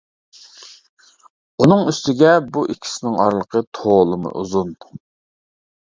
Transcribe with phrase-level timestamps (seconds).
[1.65, 4.77] ئۇنىڭ ئۈستىگە بۇ ئىككىسىنىڭ ئارىلىقى تولىمۇ ئۇزۇن.